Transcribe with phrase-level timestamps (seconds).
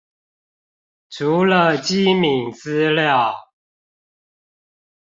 [1.11, 3.35] 除了機敏資料